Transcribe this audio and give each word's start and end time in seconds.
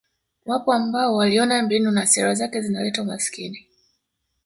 Wapo 0.45 0.73
ambao 0.73 1.15
waliona 1.15 1.61
mbinu 1.61 1.91
na 1.91 2.05
sera 2.07 2.33
zake 2.33 2.61
zinaleta 2.61 3.01
umasikini 3.01 3.67